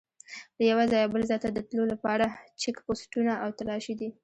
[0.57, 2.25] له یوه ځایه بل ځای ته د تلو لپاره
[2.61, 4.09] چیک پوسټونه او تلاشي دي.